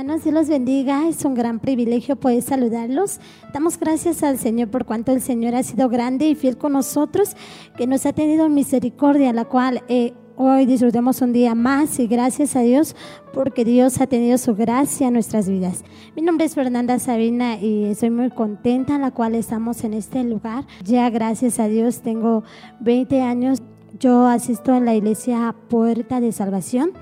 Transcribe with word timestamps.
Hermanos, 0.00 0.24
Dios 0.24 0.34
los 0.34 0.48
bendiga. 0.48 1.06
Es 1.08 1.26
un 1.26 1.34
gran 1.34 1.60
privilegio 1.60 2.16
poder 2.16 2.40
saludarlos. 2.40 3.20
Damos 3.52 3.78
gracias 3.78 4.22
al 4.22 4.38
Señor 4.38 4.70
por 4.70 4.86
cuanto 4.86 5.12
el 5.12 5.20
Señor 5.20 5.54
ha 5.54 5.62
sido 5.62 5.90
grande 5.90 6.26
y 6.26 6.34
fiel 6.34 6.56
con 6.56 6.72
nosotros, 6.72 7.36
que 7.76 7.86
nos 7.86 8.06
ha 8.06 8.14
tenido 8.14 8.48
misericordia, 8.48 9.30
la 9.34 9.44
cual 9.44 9.82
eh, 9.88 10.14
hoy 10.36 10.64
disfrutemos 10.64 11.20
un 11.20 11.34
día 11.34 11.54
más 11.54 11.98
y 11.98 12.06
gracias 12.06 12.56
a 12.56 12.60
Dios 12.60 12.96
porque 13.34 13.66
Dios 13.66 14.00
ha 14.00 14.06
tenido 14.06 14.38
su 14.38 14.54
gracia 14.54 15.08
en 15.08 15.12
nuestras 15.12 15.50
vidas. 15.50 15.84
Mi 16.16 16.22
nombre 16.22 16.46
es 16.46 16.54
Fernanda 16.54 16.98
Sabina 16.98 17.58
y 17.58 17.84
estoy 17.84 18.08
muy 18.08 18.30
contenta 18.30 18.96
la 18.96 19.10
cual 19.10 19.34
estamos 19.34 19.84
en 19.84 19.92
este 19.92 20.24
lugar. 20.24 20.64
Ya 20.82 21.10
gracias 21.10 21.60
a 21.60 21.68
Dios 21.68 22.00
tengo 22.00 22.42
20 22.80 23.20
años. 23.20 23.58
Yo 23.98 24.26
asisto 24.26 24.72
a 24.72 24.80
la 24.80 24.94
iglesia 24.94 25.54
Puerta 25.68 26.20
de 26.22 26.32
Salvación 26.32 26.92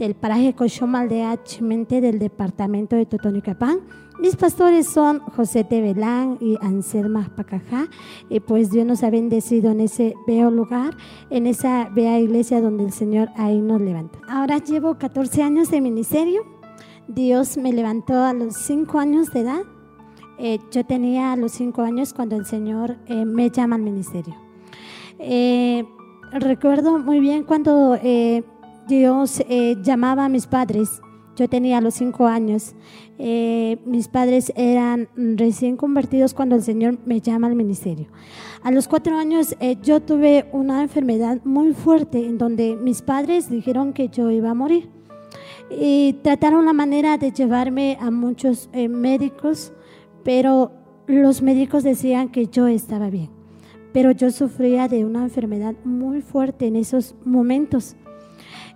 del 0.00 0.14
paraje 0.14 0.54
Cochoma 0.54 1.00
Aldea 1.00 1.42
Chimente 1.44 2.00
del 2.00 2.18
departamento 2.18 2.96
de 2.96 3.04
Totonicapán. 3.04 3.80
Mis 4.18 4.34
pastores 4.34 4.86
son 4.86 5.20
José 5.20 5.62
Tebelán 5.62 6.38
y 6.40 6.56
Anselma 6.62 7.30
Pacajá. 7.36 7.86
Y 8.30 8.40
pues 8.40 8.70
Dios 8.70 8.86
nos 8.86 9.02
ha 9.02 9.10
bendecido 9.10 9.72
en 9.72 9.80
ese 9.80 10.14
veo 10.26 10.50
lugar, 10.50 10.96
en 11.28 11.46
esa 11.46 11.90
vea 11.90 12.18
iglesia 12.18 12.62
donde 12.62 12.84
el 12.84 12.92
Señor 12.92 13.28
ahí 13.36 13.60
nos 13.60 13.80
levantó. 13.82 14.18
Ahora 14.26 14.56
llevo 14.56 14.96
14 14.96 15.42
años 15.42 15.70
de 15.70 15.82
ministerio. 15.82 16.44
Dios 17.06 17.58
me 17.58 17.72
levantó 17.72 18.24
a 18.24 18.32
los 18.32 18.56
5 18.56 18.98
años 18.98 19.30
de 19.32 19.40
edad. 19.40 19.62
Eh, 20.38 20.60
yo 20.70 20.84
tenía 20.86 21.36
los 21.36 21.52
5 21.52 21.82
años 21.82 22.14
cuando 22.14 22.36
el 22.36 22.46
Señor 22.46 22.96
eh, 23.06 23.26
me 23.26 23.50
llama 23.50 23.76
al 23.76 23.82
ministerio. 23.82 24.34
Eh, 25.18 25.84
recuerdo 26.32 26.98
muy 26.98 27.20
bien 27.20 27.44
cuando 27.44 27.98
Dios 28.88 29.42
eh, 29.48 29.76
llamaba 29.82 30.24
a 30.24 30.28
mis 30.28 30.46
padres. 30.46 31.00
Yo 31.36 31.48
tenía 31.48 31.80
los 31.80 31.94
cinco 31.94 32.26
años. 32.26 32.74
Eh, 33.18 33.78
mis 33.86 34.08
padres 34.08 34.52
eran 34.56 35.08
recién 35.16 35.76
convertidos 35.76 36.34
cuando 36.34 36.56
el 36.56 36.62
Señor 36.62 36.98
me 37.06 37.20
llama 37.20 37.46
al 37.46 37.54
ministerio. 37.54 38.08
A 38.62 38.70
los 38.70 38.88
cuatro 38.88 39.16
años 39.16 39.56
eh, 39.60 39.76
yo 39.82 40.00
tuve 40.00 40.46
una 40.52 40.82
enfermedad 40.82 41.40
muy 41.44 41.72
fuerte 41.72 42.26
en 42.26 42.36
donde 42.36 42.76
mis 42.76 43.00
padres 43.00 43.48
dijeron 43.48 43.92
que 43.92 44.08
yo 44.08 44.30
iba 44.30 44.50
a 44.50 44.54
morir. 44.54 44.90
Y 45.70 46.14
trataron 46.24 46.66
la 46.66 46.72
manera 46.72 47.16
de 47.16 47.30
llevarme 47.30 47.96
a 48.00 48.10
muchos 48.10 48.68
médicos, 48.72 49.72
pero 50.24 50.72
los 51.06 51.42
médicos 51.42 51.84
decían 51.84 52.28
que 52.28 52.48
yo 52.48 52.66
estaba 52.66 53.08
bien. 53.08 53.30
Pero 53.92 54.10
yo 54.10 54.30
sufría 54.30 54.88
de 54.88 55.04
una 55.04 55.22
enfermedad 55.22 55.74
muy 55.84 56.22
fuerte 56.22 56.66
en 56.66 56.76
esos 56.76 57.14
momentos. 57.24 57.96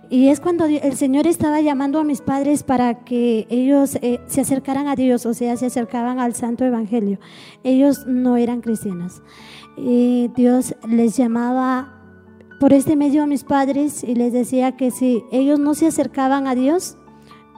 Y 0.09 0.27
es 0.27 0.39
cuando 0.39 0.65
el 0.65 0.95
Señor 0.95 1.25
estaba 1.25 1.61
llamando 1.61 1.99
a 1.99 2.03
mis 2.03 2.21
padres 2.21 2.63
para 2.63 3.03
que 3.05 3.47
ellos 3.49 3.97
eh, 4.01 4.19
se 4.27 4.41
acercaran 4.41 4.87
a 4.87 4.95
Dios, 4.95 5.25
o 5.25 5.33
sea, 5.33 5.57
se 5.57 5.65
acercaban 5.65 6.19
al 6.19 6.35
Santo 6.35 6.63
Evangelio. 6.63 7.19
Ellos 7.63 8.05
no 8.05 8.37
eran 8.37 8.61
cristianos. 8.61 9.23
Y 9.77 10.29
Dios 10.35 10.75
les 10.87 11.17
llamaba 11.17 11.91
por 12.59 12.71
este 12.71 12.95
medio 12.95 13.23
a 13.23 13.27
mis 13.27 13.43
padres 13.43 14.03
y 14.03 14.15
les 14.15 14.31
decía 14.31 14.77
que 14.77 14.91
si 14.91 15.23
ellos 15.31 15.59
no 15.59 15.73
se 15.73 15.87
acercaban 15.87 16.47
a 16.47 16.55
Dios, 16.55 16.97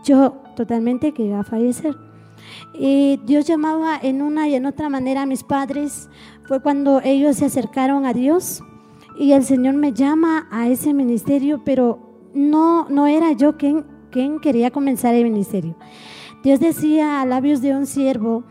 yo 0.03 0.41
totalmente 0.55 1.13
que 1.13 1.23
iba 1.25 1.41
a 1.41 1.43
fallecer. 1.43 1.95
Y 2.73 3.19
Dios 3.25 3.45
llamaba 3.45 3.99
en 4.01 4.21
una 4.21 4.47
y 4.47 4.55
en 4.55 4.65
otra 4.65 4.89
manera 4.89 5.23
a 5.23 5.25
mis 5.25 5.43
padres. 5.43 6.09
Fue 6.47 6.61
cuando 6.61 7.01
ellos 7.03 7.37
se 7.37 7.45
acercaron 7.45 8.05
a 8.05 8.13
Dios 8.13 8.63
y 9.19 9.33
el 9.33 9.43
Señor 9.43 9.75
me 9.75 9.93
llama 9.93 10.47
a 10.51 10.67
ese 10.67 10.93
ministerio, 10.93 11.61
pero 11.65 12.06
no, 12.37 12.87
no 12.89 13.07
era 13.07 13.31
yo 13.31 13.57
quien, 13.57 13.85
quien 14.11 14.39
quería 14.39 14.71
comenzar 14.71 15.15
el 15.15 15.23
ministerio. 15.23 15.75
Dios 16.43 16.59
decía 16.59 17.21
a 17.21 17.25
labios 17.25 17.61
de 17.61 17.75
un 17.75 17.87
siervo 17.87 18.43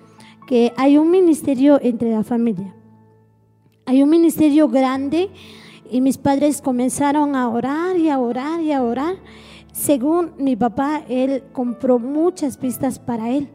que 0.47 0.73
hay 0.77 0.99
un 0.99 1.11
ministerio 1.11 1.79
entre 1.81 2.11
la 2.11 2.25
familia. 2.25 2.75
Hay 3.87 4.03
un 4.03 4.11
ministerio 4.11 4.69
grande 4.69 5.31
y 5.91 6.01
mis 6.01 6.19
padres 6.19 6.61
comenzaron 6.61 7.37
a 7.37 7.49
orar 7.49 7.97
y 7.97 8.11
a 8.11 8.19
orar 8.19 8.61
y 8.61 8.73
a 8.73 8.83
orar. 8.83 9.17
Según 9.73 10.33
mi 10.39 10.57
papá, 10.57 11.03
él 11.09 11.45
compró 11.53 11.99
muchas 11.99 12.57
pistas 12.57 12.99
para 12.99 13.31
él. 13.31 13.49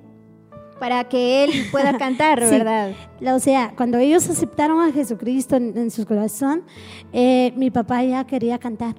Para 0.80 1.04
que 1.10 1.44
él 1.44 1.52
pueda 1.72 1.98
cantar, 1.98 2.40
¿verdad? 2.50 2.94
O 3.22 3.40
sea, 3.40 3.74
cuando 3.76 3.98
ellos 3.98 4.30
aceptaron 4.30 4.80
a 4.82 4.92
Jesucristo 4.92 5.58
en, 5.58 5.92
su 5.92 6.06
corazón, 6.06 6.64
eh, 7.12 7.54
mi 7.58 7.70
papá 7.70 8.04
ya 8.04 8.26
quería 8.26 8.58
cantar. 8.58 8.96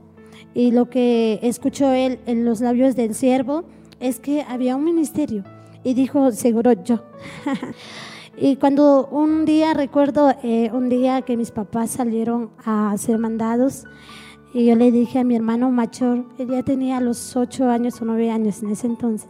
Y 0.55 0.71
lo 0.73 0.91
que 0.91 1.39
escuchó 1.43 1.93
él 1.93 2.19
en 2.27 2.45
los 2.45 2.61
labios 2.61 2.95
del 2.95 3.15
siervo 3.15 3.65
es 4.01 4.21
que 4.21 4.43
había 4.43 4.77
un 4.77 4.85
ministerio. 4.85 5.45
Y 5.85 5.95
dijo, 5.95 6.31
seguro 6.33 6.73
yo. 6.73 7.03
y 8.37 8.57
cuando 8.57 9.07
un 9.07 9.45
día, 9.45 9.75
recuerdo 9.75 10.35
eh, 10.43 10.71
un 10.73 10.89
día 10.89 11.23
que 11.23 11.37
mis 11.37 11.51
papás 11.51 11.91
salieron 11.91 12.51
a 12.65 12.95
ser 12.99 13.19
mandados, 13.19 13.85
y 14.55 14.67
yo 14.67 14.77
le 14.77 14.93
dije 14.93 15.21
a 15.21 15.25
mi 15.25 15.35
hermano 15.35 15.71
mayor, 15.71 16.27
él 16.39 16.51
ya 16.51 16.63
tenía 16.63 17.01
los 17.01 17.37
ocho 17.37 17.71
años 17.71 18.03
o 18.03 18.05
nueve 18.05 18.31
años 18.31 18.63
en 18.63 18.71
ese 18.71 18.87
entonces, 18.87 19.29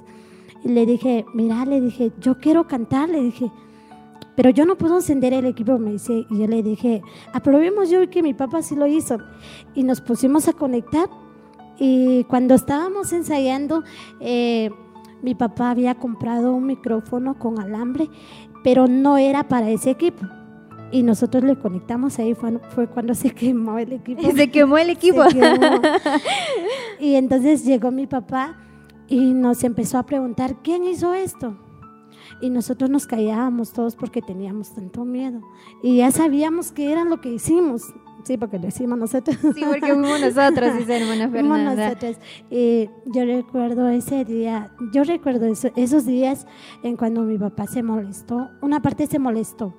y 0.64 0.68
le 0.68 0.84
dije, 0.84 1.24
mira, 1.32 1.64
le 1.64 1.80
dije, 1.80 2.10
yo 2.20 2.38
quiero 2.38 2.66
cantar, 2.66 3.08
le 3.08 3.22
dije, 3.22 3.50
pero 4.34 4.50
yo 4.50 4.64
no 4.64 4.76
puedo 4.76 4.96
encender 4.96 5.32
el 5.32 5.46
equipo, 5.46 5.78
me 5.78 5.92
dice, 5.92 6.26
y 6.30 6.38
yo 6.38 6.46
le 6.46 6.62
dije, 6.62 7.02
aprobemos 7.32 7.90
yo 7.90 8.08
que 8.08 8.22
mi 8.22 8.34
papá 8.34 8.62
sí 8.62 8.74
lo 8.74 8.86
hizo. 8.86 9.18
Y 9.74 9.82
nos 9.82 10.00
pusimos 10.00 10.48
a 10.48 10.52
conectar 10.52 11.08
y 11.78 12.24
cuando 12.24 12.54
estábamos 12.54 13.12
ensayando, 13.12 13.82
eh, 14.20 14.70
mi 15.22 15.34
papá 15.34 15.70
había 15.70 15.94
comprado 15.94 16.54
un 16.54 16.66
micrófono 16.66 17.38
con 17.38 17.58
alambre, 17.58 18.08
pero 18.62 18.86
no 18.86 19.18
era 19.18 19.48
para 19.48 19.68
ese 19.70 19.90
equipo. 19.90 20.26
Y 20.90 21.02
nosotros 21.02 21.42
le 21.42 21.56
conectamos 21.56 22.18
ahí, 22.18 22.34
fue, 22.34 22.58
fue 22.74 22.86
cuando 22.86 23.14
se 23.14 23.30
quemó 23.30 23.78
el 23.78 23.94
equipo. 23.94 24.22
Se 24.36 24.50
quemó 24.50 24.78
el 24.78 24.90
equipo. 24.90 25.22
y 27.00 27.14
entonces 27.14 27.64
llegó 27.64 27.90
mi 27.90 28.06
papá 28.06 28.58
y 29.08 29.32
nos 29.32 29.64
empezó 29.64 29.98
a 29.98 30.04
preguntar, 30.04 30.56
¿quién 30.62 30.84
hizo 30.84 31.14
esto? 31.14 31.56
Y 32.40 32.50
nosotros 32.50 32.90
nos 32.90 33.06
callábamos 33.06 33.72
todos 33.72 33.96
porque 33.96 34.22
teníamos 34.22 34.74
tanto 34.74 35.04
miedo. 35.04 35.40
Y 35.82 35.98
ya 35.98 36.10
sabíamos 36.10 36.72
que 36.72 36.92
era 36.92 37.04
lo 37.04 37.20
que 37.20 37.30
hicimos. 37.30 37.94
Sí, 38.24 38.36
porque 38.36 38.58
lo 38.58 38.68
hicimos 38.68 38.98
nosotros. 38.98 39.36
Sí, 39.54 39.62
porque 39.66 39.80
fuimos 39.94 40.20
nosotros, 40.34 40.78
dice 40.78 40.96
hermana 40.98 41.28
Fernanda. 41.28 41.88
nosotros. 41.88 42.16
Y 42.50 42.88
yo 43.06 43.24
recuerdo 43.24 43.88
ese 43.88 44.24
día, 44.24 44.70
yo 44.92 45.02
recuerdo 45.04 45.46
esos 45.46 46.06
días 46.06 46.46
en 46.82 46.96
cuando 46.96 47.22
mi 47.22 47.36
papá 47.38 47.66
se 47.66 47.82
molestó. 47.82 48.50
Una 48.60 48.80
parte 48.80 49.06
se 49.06 49.18
molestó 49.18 49.74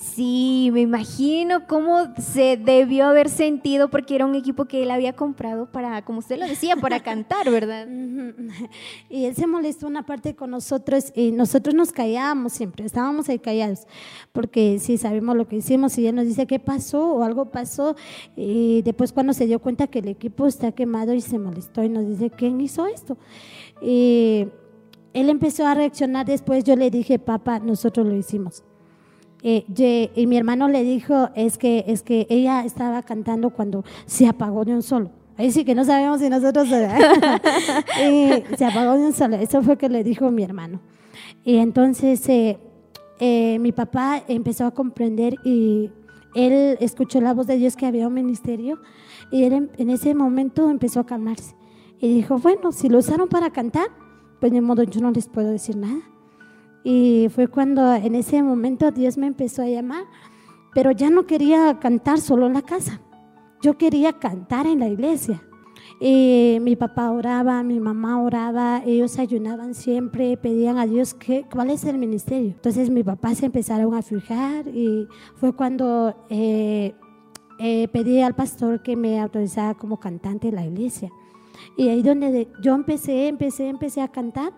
Sí, 0.00 0.70
me 0.72 0.82
imagino 0.82 1.66
cómo 1.66 2.14
se 2.18 2.56
debió 2.56 3.06
haber 3.06 3.28
sentido 3.28 3.90
porque 3.90 4.14
era 4.14 4.26
un 4.26 4.36
equipo 4.36 4.66
que 4.66 4.84
él 4.84 4.92
había 4.92 5.14
comprado 5.14 5.72
para, 5.72 6.04
como 6.04 6.20
usted 6.20 6.38
lo 6.38 6.46
decía, 6.46 6.76
para 6.76 7.00
cantar, 7.02 7.50
¿verdad? 7.50 7.88
Y 9.10 9.24
él 9.24 9.34
se 9.34 9.48
molestó 9.48 9.88
una 9.88 10.06
parte 10.06 10.36
con 10.36 10.52
nosotros 10.52 11.12
y 11.16 11.32
nosotros 11.32 11.74
nos 11.74 11.90
callábamos 11.90 12.52
siempre, 12.52 12.86
estábamos 12.86 13.28
ahí 13.28 13.40
callados, 13.40 13.88
porque 14.30 14.78
sí 14.78 14.98
sabemos 14.98 15.34
lo 15.36 15.48
que 15.48 15.56
hicimos 15.56 15.98
y 15.98 16.06
él 16.06 16.14
nos 16.14 16.26
dice 16.26 16.46
qué 16.46 16.60
pasó 16.60 17.14
o 17.14 17.24
algo 17.24 17.50
pasó 17.50 17.96
y 18.36 18.82
después 18.82 19.12
cuando 19.12 19.32
se 19.32 19.46
dio 19.46 19.58
cuenta 19.58 19.88
que 19.88 19.98
el 19.98 20.06
equipo 20.06 20.46
está 20.46 20.70
quemado 20.70 21.12
y 21.12 21.20
se 21.20 21.40
molestó 21.40 21.82
y 21.82 21.88
nos 21.88 22.06
dice, 22.06 22.30
¿quién 22.30 22.60
hizo 22.60 22.86
esto? 22.86 23.18
Y 23.82 24.46
él 25.12 25.28
empezó 25.28 25.66
a 25.66 25.74
reaccionar 25.74 26.24
después, 26.24 26.62
yo 26.62 26.76
le 26.76 26.88
dije, 26.88 27.18
papá, 27.18 27.58
nosotros 27.58 28.06
lo 28.06 28.14
hicimos. 28.14 28.62
Eh, 29.42 30.10
y 30.14 30.26
mi 30.26 30.36
hermano 30.36 30.68
le 30.68 30.82
dijo, 30.82 31.30
es 31.34 31.58
que, 31.58 31.84
es 31.86 32.02
que 32.02 32.26
ella 32.28 32.64
estaba 32.64 33.02
cantando 33.02 33.50
cuando 33.50 33.84
se 34.06 34.26
apagó 34.26 34.64
de 34.64 34.72
un 34.72 34.82
solo. 34.82 35.10
Ahí 35.36 35.52
sí 35.52 35.64
que 35.64 35.74
no 35.74 35.84
sabemos 35.84 36.20
si 36.20 36.28
nosotros... 36.28 36.68
se 38.56 38.64
apagó 38.64 38.94
de 38.94 39.06
un 39.06 39.12
solo. 39.12 39.36
Eso 39.36 39.62
fue 39.62 39.78
que 39.78 39.88
le 39.88 40.02
dijo 40.02 40.30
mi 40.30 40.42
hermano. 40.42 40.80
Y 41.44 41.58
entonces 41.58 42.28
eh, 42.28 42.58
eh, 43.20 43.58
mi 43.60 43.72
papá 43.72 44.22
empezó 44.26 44.66
a 44.66 44.72
comprender 44.72 45.36
y 45.44 45.90
él 46.34 46.76
escuchó 46.80 47.20
la 47.20 47.34
voz 47.34 47.46
de 47.46 47.56
Dios 47.56 47.76
que 47.76 47.86
había 47.86 48.08
un 48.08 48.14
ministerio 48.14 48.80
y 49.30 49.44
él 49.44 49.70
en 49.76 49.90
ese 49.90 50.14
momento 50.14 50.70
empezó 50.70 51.00
a 51.00 51.06
calmarse. 51.06 51.54
Y 52.00 52.14
dijo, 52.14 52.38
bueno, 52.38 52.72
si 52.72 52.88
lo 52.88 52.98
usaron 52.98 53.28
para 53.28 53.50
cantar, 53.50 53.88
pues 54.40 54.52
de 54.52 54.60
modo 54.60 54.82
yo 54.82 55.00
no 55.00 55.10
les 55.10 55.28
puedo 55.28 55.50
decir 55.50 55.76
nada. 55.76 56.00
Y 56.84 57.28
fue 57.34 57.48
cuando 57.48 57.94
en 57.94 58.14
ese 58.14 58.42
momento 58.42 58.90
Dios 58.90 59.18
me 59.18 59.26
empezó 59.26 59.62
a 59.62 59.68
llamar, 59.68 60.04
pero 60.74 60.92
ya 60.92 61.10
no 61.10 61.26
quería 61.26 61.78
cantar 61.80 62.20
solo 62.20 62.46
en 62.46 62.54
la 62.54 62.62
casa, 62.62 63.00
yo 63.62 63.76
quería 63.76 64.12
cantar 64.14 64.66
en 64.66 64.80
la 64.80 64.88
iglesia. 64.88 65.42
Y 66.00 66.58
mi 66.60 66.76
papá 66.76 67.10
oraba, 67.10 67.62
mi 67.64 67.80
mamá 67.80 68.22
oraba, 68.22 68.82
ellos 68.86 69.18
ayunaban 69.18 69.74
siempre, 69.74 70.36
pedían 70.36 70.78
a 70.78 70.86
Dios 70.86 71.12
que, 71.14 71.44
cuál 71.50 71.70
es 71.70 71.84
el 71.84 71.98
ministerio. 71.98 72.50
Entonces 72.50 72.88
mi 72.88 73.02
papá 73.02 73.34
se 73.34 73.46
empezaron 73.46 73.94
a 73.94 74.02
fijar 74.02 74.68
y 74.68 75.08
fue 75.34 75.52
cuando 75.52 76.14
eh, 76.30 76.94
eh, 77.58 77.88
pedí 77.88 78.20
al 78.20 78.36
pastor 78.36 78.82
que 78.82 78.94
me 78.94 79.20
autorizara 79.20 79.74
como 79.74 79.98
cantante 79.98 80.48
en 80.48 80.54
la 80.54 80.66
iglesia. 80.66 81.10
Y 81.76 81.88
ahí 81.88 82.02
donde 82.02 82.48
yo 82.62 82.74
empecé, 82.74 83.26
empecé, 83.26 83.68
empecé 83.68 84.00
a 84.00 84.08
cantar 84.08 84.52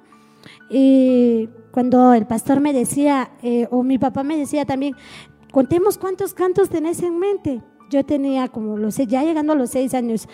Y 0.71 1.49
cuando 1.71 2.15
el 2.15 2.27
pastor 2.27 2.61
me 2.61 2.73
decía, 2.73 3.33
eh, 3.43 3.67
o 3.71 3.83
mi 3.83 3.99
papá 3.99 4.23
me 4.23 4.37
decía 4.37 4.65
también, 4.65 4.95
contemos 5.53 5.99
cuántos 5.99 6.35
cantos 6.35 6.69
tenés 6.69 7.03
en 7.03 7.19
mente. 7.19 7.63
Yo 7.91 8.05
tenía 8.05 8.49
como 8.49 8.77
los 8.77 8.97
ya 8.97 9.25
llegando 9.25 9.53
a 9.53 9.57
los 9.57 9.71
seis 9.71 9.95
años, 9.95 10.29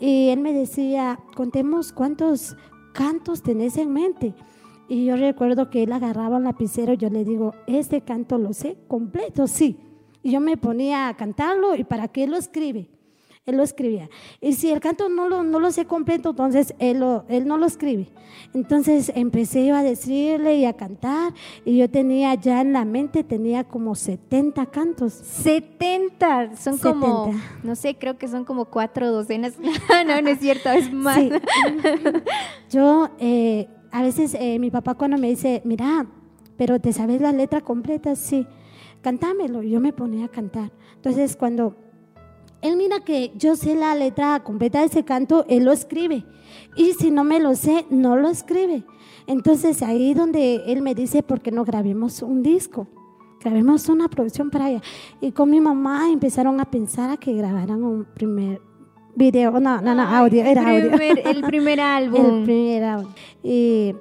y 0.00 0.28
él 0.28 0.40
me 0.40 0.52
decía, 0.52 1.20
contemos 1.34 1.92
cuántos 1.92 2.56
cantos 2.92 3.42
tenés 3.42 3.76
en 3.76 3.92
mente. 3.92 4.34
Y 4.88 5.04
yo 5.04 5.16
recuerdo 5.16 5.70
que 5.70 5.82
él 5.82 5.92
agarraba 5.92 6.36
un 6.36 6.44
lapicero, 6.44 6.94
yo 6.94 7.10
le 7.10 7.24
digo, 7.24 7.54
este 7.66 8.02
canto 8.02 8.38
lo 8.38 8.52
sé 8.52 8.76
completo, 8.88 9.46
sí. 9.46 9.78
Y 10.22 10.32
yo 10.32 10.40
me 10.40 10.56
ponía 10.56 11.08
a 11.08 11.16
cantarlo 11.16 11.76
y 11.76 11.84
para 11.84 12.08
qué 12.08 12.26
lo 12.26 12.36
escribe. 12.36 12.88
Él 13.46 13.58
lo 13.58 13.62
escribía. 13.62 14.10
Y 14.40 14.54
si 14.54 14.72
el 14.72 14.80
canto 14.80 15.08
no 15.08 15.28
lo, 15.28 15.44
no 15.44 15.60
lo 15.60 15.70
sé 15.70 15.84
completo, 15.84 16.30
entonces 16.30 16.74
él, 16.80 16.98
lo, 16.98 17.24
él 17.28 17.46
no 17.46 17.58
lo 17.58 17.66
escribe. 17.66 18.08
Entonces 18.54 19.12
empecé 19.14 19.70
a 19.70 19.84
decirle 19.84 20.56
y 20.56 20.64
a 20.64 20.72
cantar 20.72 21.32
y 21.64 21.76
yo 21.76 21.88
tenía 21.88 22.34
ya 22.34 22.60
en 22.60 22.72
la 22.72 22.84
mente, 22.84 23.22
tenía 23.22 23.62
como 23.62 23.94
70 23.94 24.66
cantos. 24.66 25.12
70, 25.12 26.56
son 26.56 26.76
como, 26.78 27.32
no 27.62 27.76
sé, 27.76 27.94
creo 27.94 28.18
que 28.18 28.26
son 28.26 28.44
como 28.44 28.64
cuatro 28.64 29.12
docenas. 29.12 29.54
no, 30.06 30.22
no 30.22 30.28
es 30.28 30.40
cierto, 30.40 30.68
es 30.70 30.92
más. 30.92 31.20
Yo, 32.70 33.10
eh, 33.20 33.68
a 33.92 34.02
veces 34.02 34.34
eh, 34.34 34.58
mi 34.58 34.72
papá 34.72 34.94
cuando 34.94 35.18
me 35.18 35.28
dice, 35.28 35.62
mira, 35.64 36.04
pero 36.56 36.80
¿te 36.80 36.92
sabes 36.92 37.20
la 37.20 37.30
letra 37.30 37.60
completa? 37.60 38.16
Sí, 38.16 38.44
cantámelo. 39.02 39.62
Yo 39.62 39.78
me 39.78 39.92
ponía 39.92 40.24
a 40.24 40.28
cantar. 40.30 40.72
Entonces 40.96 41.36
cuando 41.36 41.85
él 42.66 42.76
mira 42.76 43.00
que 43.00 43.32
yo 43.36 43.56
sé 43.56 43.74
la 43.74 43.94
letra 43.94 44.42
completa 44.42 44.80
de 44.80 44.86
ese 44.86 45.04
canto, 45.04 45.44
él 45.48 45.64
lo 45.64 45.72
escribe. 45.72 46.24
Y 46.76 46.92
si 46.92 47.10
no 47.10 47.24
me 47.24 47.40
lo 47.40 47.54
sé, 47.54 47.86
no 47.90 48.16
lo 48.16 48.28
escribe. 48.28 48.84
Entonces 49.26 49.82
ahí 49.82 50.14
donde 50.14 50.62
él 50.66 50.82
me 50.82 50.94
dice, 50.94 51.22
¿por 51.22 51.40
qué 51.40 51.50
no 51.50 51.64
grabemos 51.64 52.22
un 52.22 52.42
disco? 52.42 52.86
Grabemos 53.40 53.88
una 53.88 54.08
producción 54.08 54.50
para 54.50 54.70
ella. 54.70 54.82
Y 55.20 55.32
con 55.32 55.50
mi 55.50 55.60
mamá 55.60 56.10
empezaron 56.10 56.60
a 56.60 56.64
pensar 56.70 57.10
a 57.10 57.16
que 57.16 57.32
grabaran 57.32 57.82
un 57.82 58.04
primer 58.04 58.60
video, 59.14 59.58
no, 59.60 59.80
no, 59.80 59.94
no, 59.94 60.02
audio, 60.02 60.44
era 60.44 60.68
audio. 60.68 60.92
el 60.92 61.42
primer 61.42 61.80
álbum. 61.80 62.24
el 62.24 62.44
primer 62.44 62.84
álbum. 62.84 63.12
Y 63.42 63.94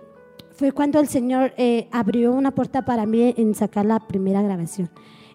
fue 0.52 0.72
cuando 0.72 1.00
el 1.00 1.08
Señor 1.08 1.54
eh, 1.58 1.88
abrió 1.92 2.34
una 2.34 2.52
puerta 2.52 2.84
para 2.86 3.06
mí 3.06 3.34
en 3.38 3.56
sacar 3.56 3.86
la 3.86 4.00
primera 4.00 4.42
grabación. 4.42 4.90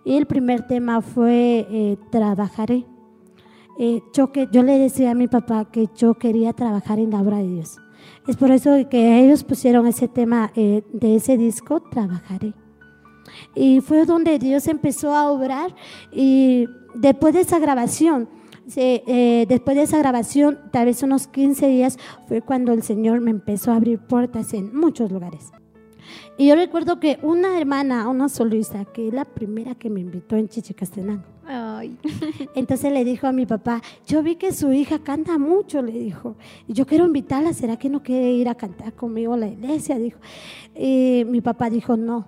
Y 0.04 0.16
el 0.16 0.26
primer 0.26 0.66
tema 0.66 1.02
fue 1.02 1.66
eh, 1.70 1.96
Trabajaré. 2.10 2.86
Eh, 3.82 4.02
yo, 4.12 4.62
le 4.62 4.78
decía 4.78 5.12
a 5.12 5.14
mi 5.14 5.26
papá 5.26 5.64
que 5.64 5.88
yo 5.96 6.12
quería 6.12 6.52
trabajar 6.52 6.98
en 6.98 7.12
la 7.12 7.22
obra 7.22 7.38
de 7.38 7.48
Dios. 7.48 7.78
Es 8.28 8.36
por 8.36 8.50
eso 8.50 8.76
que 8.90 9.24
ellos 9.24 9.42
pusieron 9.42 9.86
ese 9.86 10.06
tema 10.06 10.52
eh, 10.54 10.82
de 10.92 11.16
ese 11.16 11.38
disco, 11.38 11.80
Trabajaré. 11.80 12.52
Y 13.54 13.80
fue 13.80 14.04
donde 14.04 14.38
Dios 14.38 14.66
empezó 14.66 15.14
a 15.14 15.30
obrar 15.30 15.74
y 16.12 16.66
después 16.94 17.32
de 17.32 17.40
esa 17.40 17.58
grabación, 17.58 18.28
eh, 18.76 19.46
después 19.48 19.78
de 19.78 19.84
esa 19.84 19.96
grabación, 19.96 20.58
tal 20.70 20.84
vez 20.84 21.02
unos 21.02 21.26
15 21.26 21.66
días, 21.68 21.98
fue 22.28 22.42
cuando 22.42 22.74
el 22.74 22.82
Señor 22.82 23.22
me 23.22 23.30
empezó 23.30 23.72
a 23.72 23.76
abrir 23.76 23.98
puertas 23.98 24.52
en 24.52 24.76
muchos 24.76 25.10
lugares. 25.10 25.52
Y 26.36 26.48
yo 26.48 26.54
recuerdo 26.54 27.00
que 27.00 27.18
una 27.22 27.58
hermana, 27.58 28.08
una 28.10 28.28
solista, 28.28 28.84
que 28.84 29.08
es 29.08 29.14
la 29.14 29.24
primera 29.24 29.74
que 29.74 29.88
me 29.88 30.00
invitó 30.00 30.36
en 30.36 30.48
Chichicastenango, 30.48 31.24
entonces 32.54 32.92
le 32.92 33.04
dijo 33.04 33.26
a 33.26 33.32
mi 33.32 33.46
papá, 33.46 33.82
yo 34.06 34.22
vi 34.22 34.36
que 34.36 34.52
su 34.52 34.72
hija 34.72 35.00
canta 35.00 35.38
mucho, 35.38 35.82
le 35.82 35.92
dijo, 35.92 36.36
yo 36.68 36.86
quiero 36.86 37.04
invitarla, 37.06 37.52
¿será 37.52 37.76
que 37.76 37.88
no 37.88 38.02
quiere 38.02 38.32
ir 38.32 38.48
a 38.48 38.54
cantar 38.54 38.92
conmigo 38.94 39.34
a 39.34 39.36
la 39.36 39.48
iglesia? 39.48 39.98
Dijo. 39.98 40.18
Y 40.76 41.24
mi 41.26 41.40
papá 41.40 41.70
dijo, 41.70 41.96
no, 41.96 42.26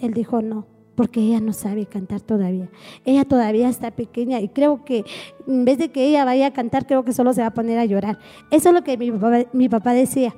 él 0.00 0.12
dijo, 0.12 0.42
no, 0.42 0.66
porque 0.94 1.20
ella 1.20 1.40
no 1.40 1.52
sabe 1.52 1.86
cantar 1.86 2.20
todavía. 2.20 2.68
Ella 3.04 3.24
todavía 3.24 3.68
está 3.68 3.90
pequeña 3.90 4.40
y 4.40 4.48
creo 4.48 4.84
que 4.84 5.04
en 5.46 5.64
vez 5.64 5.78
de 5.78 5.90
que 5.90 6.04
ella 6.04 6.24
vaya 6.24 6.48
a 6.48 6.52
cantar, 6.52 6.86
creo 6.86 7.04
que 7.04 7.12
solo 7.12 7.32
se 7.32 7.40
va 7.40 7.48
a 7.48 7.54
poner 7.54 7.78
a 7.78 7.84
llorar. 7.84 8.18
Eso 8.50 8.70
es 8.70 8.74
lo 8.74 8.82
que 8.82 8.98
mi 8.98 9.12
mi 9.52 9.68
papá 9.68 9.92
decía. 9.92 10.34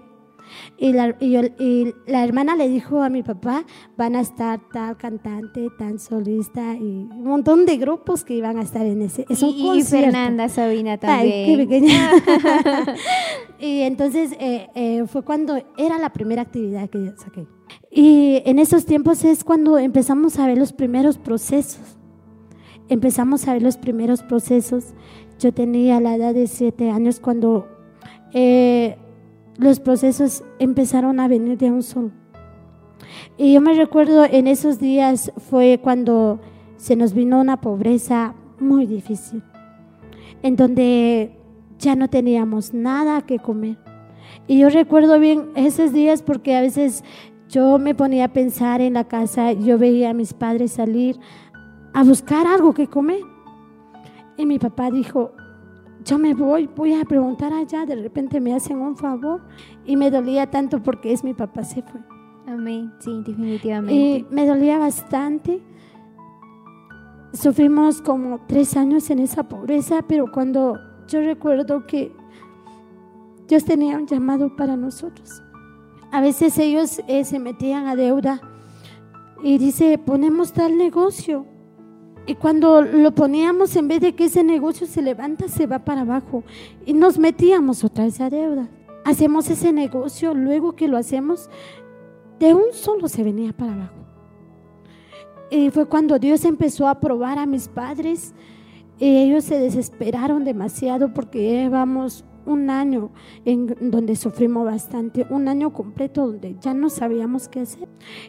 Y 0.78 0.92
la, 0.92 1.16
y, 1.20 1.94
la 2.06 2.24
hermana 2.24 2.56
le 2.56 2.68
dijo 2.68 3.02
a 3.02 3.08
mi 3.08 3.22
papá, 3.22 3.64
van 3.96 4.16
a 4.16 4.20
estar 4.20 4.60
tal 4.72 4.96
cantante, 4.96 5.68
tan 5.78 5.98
solista 5.98 6.74
y 6.74 7.08
un 7.10 7.24
montón 7.24 7.66
de 7.66 7.76
grupos 7.76 8.24
que 8.24 8.34
iban 8.34 8.58
a 8.58 8.62
estar 8.62 8.86
en 8.86 9.02
ese. 9.02 9.26
Es 9.28 9.42
un 9.42 9.50
y, 9.50 9.82
Fernanda 9.82 10.48
Sabina 10.48 10.98
también. 10.98 11.32
Ay, 11.32 11.46
qué 11.46 11.62
pequeña. 11.66 12.10
y 13.58 13.80
entonces 13.80 14.32
eh, 14.38 14.68
eh, 14.74 15.04
fue 15.06 15.22
cuando 15.22 15.62
era 15.76 15.98
la 15.98 16.12
primera 16.12 16.42
actividad 16.42 16.88
que 16.88 17.04
yo 17.04 17.12
saqué. 17.16 17.46
Y 17.90 18.42
en 18.44 18.58
esos 18.58 18.86
tiempos 18.86 19.24
es 19.24 19.44
cuando 19.44 19.78
empezamos 19.78 20.38
a 20.38 20.46
ver 20.46 20.58
los 20.58 20.72
primeros 20.72 21.18
procesos. 21.18 21.98
Empezamos 22.88 23.46
a 23.46 23.52
ver 23.52 23.62
los 23.62 23.76
primeros 23.76 24.22
procesos. 24.22 24.94
Yo 25.38 25.52
tenía 25.52 26.00
la 26.00 26.16
edad 26.16 26.34
de 26.34 26.46
siete 26.46 26.90
años 26.90 27.20
cuando 27.20 27.68
eh, 28.32 28.96
los 29.60 29.78
procesos 29.78 30.42
empezaron 30.58 31.20
a 31.20 31.28
venir 31.28 31.58
de 31.58 31.70
un 31.70 31.82
solo. 31.82 32.10
Y 33.36 33.52
yo 33.52 33.60
me 33.60 33.74
recuerdo 33.74 34.24
en 34.24 34.46
esos 34.46 34.78
días 34.78 35.32
fue 35.36 35.78
cuando 35.82 36.40
se 36.76 36.96
nos 36.96 37.12
vino 37.12 37.38
una 37.40 37.60
pobreza 37.60 38.34
muy 38.58 38.86
difícil, 38.86 39.42
en 40.42 40.56
donde 40.56 41.36
ya 41.78 41.94
no 41.94 42.08
teníamos 42.08 42.72
nada 42.72 43.20
que 43.22 43.38
comer. 43.38 43.76
Y 44.46 44.60
yo 44.60 44.70
recuerdo 44.70 45.20
bien 45.20 45.50
esos 45.54 45.92
días 45.92 46.22
porque 46.22 46.56
a 46.56 46.62
veces 46.62 47.04
yo 47.48 47.78
me 47.78 47.94
ponía 47.94 48.26
a 48.26 48.32
pensar 48.32 48.80
en 48.80 48.94
la 48.94 49.04
casa, 49.04 49.52
yo 49.52 49.76
veía 49.76 50.10
a 50.10 50.14
mis 50.14 50.32
padres 50.32 50.72
salir 50.72 51.18
a 51.92 52.02
buscar 52.02 52.46
algo 52.46 52.72
que 52.72 52.86
comer. 52.86 53.20
Y 54.38 54.46
mi 54.46 54.58
papá 54.58 54.90
dijo, 54.90 55.32
yo 56.04 56.18
me 56.18 56.34
voy, 56.34 56.68
voy 56.74 56.94
a 56.94 57.04
preguntar 57.04 57.52
allá, 57.52 57.84
de 57.86 57.96
repente 57.96 58.40
me 58.40 58.54
hacen 58.54 58.78
un 58.78 58.96
favor 58.96 59.42
y 59.84 59.96
me 59.96 60.10
dolía 60.10 60.50
tanto 60.50 60.82
porque 60.82 61.12
es 61.12 61.22
mi 61.24 61.34
papá 61.34 61.64
se 61.64 61.82
fue. 61.82 62.00
Amén, 62.46 62.92
sí, 63.00 63.22
definitivamente. 63.24 63.94
Y 63.94 64.26
me 64.30 64.46
dolía 64.46 64.78
bastante. 64.78 65.62
Sufrimos 67.32 68.02
como 68.02 68.40
tres 68.46 68.76
años 68.76 69.08
en 69.10 69.20
esa 69.20 69.48
pobreza, 69.48 70.02
pero 70.08 70.32
cuando 70.32 70.78
yo 71.06 71.20
recuerdo 71.20 71.86
que 71.86 72.12
Dios 73.46 73.64
tenía 73.64 73.96
un 73.96 74.06
llamado 74.06 74.56
para 74.56 74.76
nosotros. 74.76 75.42
A 76.12 76.20
veces 76.20 76.58
ellos 76.58 77.00
eh, 77.06 77.24
se 77.24 77.38
metían 77.38 77.86
a 77.86 77.94
deuda 77.94 78.40
y 79.42 79.58
dice, 79.58 79.98
ponemos 79.98 80.52
tal 80.52 80.76
negocio 80.76 81.46
y 82.26 82.34
cuando 82.34 82.82
lo 82.82 83.12
poníamos, 83.12 83.74
en 83.76 83.88
vez 83.88 84.00
de 84.00 84.14
que 84.14 84.26
ese 84.26 84.44
negocio 84.44 84.86
se 84.86 85.02
levanta, 85.02 85.48
se 85.48 85.66
va 85.66 85.80
para 85.80 86.02
abajo. 86.02 86.44
Y 86.86 86.92
nos 86.92 87.18
metíamos 87.18 87.82
otra 87.82 88.04
vez 88.04 88.20
a 88.20 88.30
deuda. 88.30 88.68
Hacemos 89.04 89.48
ese 89.50 89.72
negocio, 89.72 90.34
luego 90.34 90.76
que 90.76 90.88
lo 90.88 90.96
hacemos, 90.96 91.48
de 92.38 92.54
un 92.54 92.72
solo 92.72 93.08
se 93.08 93.24
venía 93.24 93.52
para 93.52 93.72
abajo. 93.72 93.94
Y 95.50 95.70
fue 95.70 95.86
cuando 95.86 96.18
Dios 96.18 96.44
empezó 96.44 96.86
a 96.86 97.00
probar 97.00 97.38
a 97.38 97.46
mis 97.46 97.68
padres. 97.68 98.34
Y 98.98 99.16
ellos 99.16 99.44
se 99.44 99.58
desesperaron 99.58 100.44
demasiado 100.44 101.12
porque 101.12 101.38
llevamos 101.40 102.24
un 102.50 102.70
año 102.70 103.10
en 103.44 103.90
donde 103.90 104.16
sufrimos 104.16 104.64
bastante, 104.64 105.26
un 105.30 105.48
año 105.48 105.72
completo 105.72 106.26
donde 106.26 106.56
ya 106.60 106.74
no 106.74 106.90
sabíamos 106.90 107.48
qué 107.48 107.60
hacer. 107.60 107.88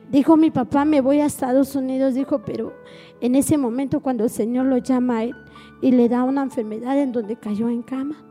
Dijo 0.10 0.38
mi 0.38 0.52
papá, 0.52 0.86
me 0.86 1.02
voy 1.02 1.20
a 1.20 1.26
Estados 1.26 1.76
Unidos, 1.76 2.14
dijo, 2.14 2.44
pero 2.46 2.74
en 3.20 3.36
ese 3.36 3.58
momento 3.58 4.02
cuando 4.02 4.24
el 4.24 4.30
Señor 4.30 4.66
lo 4.68 4.78
llama 4.78 5.18
a 5.18 5.24
él 5.24 5.36
y 5.82 5.92
le 5.92 6.10
da 6.10 6.24
una 6.24 6.44
enfermedad 6.44 6.98
en 7.00 7.12
donde 7.12 7.36
cayó 7.36 7.70
en 7.70 7.82
cama, 7.82 8.24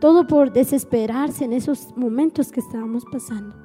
todo 0.00 0.26
por 0.26 0.52
desesperarse 0.52 1.44
en 1.44 1.52
esos 1.52 1.96
momentos 1.96 2.52
que 2.52 2.60
estábamos 2.60 3.04
pasando. 3.10 3.56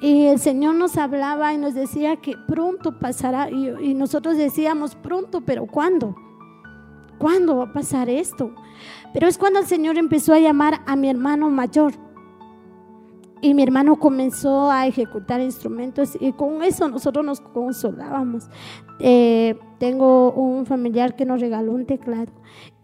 Y 0.00 0.24
el 0.24 0.38
Señor 0.38 0.74
nos 0.74 0.96
hablaba 0.96 1.52
y 1.52 1.58
nos 1.58 1.74
decía 1.74 2.16
que 2.16 2.34
pronto 2.48 2.98
pasará, 2.98 3.50
y, 3.50 3.68
y 3.80 3.94
nosotros 3.94 4.36
decíamos 4.36 4.94
pronto, 4.94 5.42
pero 5.42 5.66
¿cuándo? 5.66 6.16
¿Cuándo 7.20 7.58
va 7.58 7.64
a 7.64 7.72
pasar 7.74 8.08
esto? 8.08 8.54
Pero 9.12 9.28
es 9.28 9.36
cuando 9.36 9.58
el 9.58 9.66
Señor 9.66 9.98
empezó 9.98 10.32
a 10.32 10.38
llamar 10.38 10.80
a 10.86 10.96
mi 10.96 11.10
hermano 11.10 11.50
mayor. 11.50 11.92
Y 13.42 13.52
mi 13.52 13.62
hermano 13.62 13.96
comenzó 13.96 14.70
a 14.70 14.86
ejecutar 14.86 15.42
instrumentos 15.42 16.16
y 16.18 16.32
con 16.32 16.62
eso 16.62 16.88
nosotros 16.88 17.22
nos 17.22 17.42
consolábamos. 17.42 18.48
Eh, 19.00 19.58
tengo 19.78 20.32
un 20.32 20.64
familiar 20.64 21.14
que 21.14 21.26
nos 21.26 21.42
regaló 21.42 21.72
un 21.72 21.84
teclado 21.84 22.32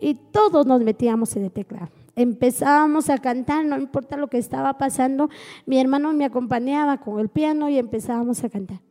y 0.00 0.14
todos 0.14 0.66
nos 0.66 0.82
metíamos 0.82 1.34
en 1.36 1.44
el 1.44 1.50
teclado. 1.50 1.88
Empezábamos 2.14 3.08
a 3.08 3.18
cantar, 3.18 3.64
no 3.64 3.78
importa 3.78 4.18
lo 4.18 4.28
que 4.28 4.36
estaba 4.36 4.76
pasando, 4.76 5.30
mi 5.64 5.78
hermano 5.80 6.12
me 6.12 6.26
acompañaba 6.26 6.98
con 6.98 7.20
el 7.20 7.30
piano 7.30 7.70
y 7.70 7.78
empezábamos 7.78 8.44
a 8.44 8.50
cantar. 8.50 8.85